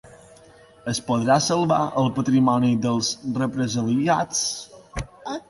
Es 0.93 1.01
podrà 1.09 1.35
salvar 1.47 1.77
el 2.05 2.09
patrimoni 2.15 2.73
dels 2.87 3.13
represaliats? 3.43 4.43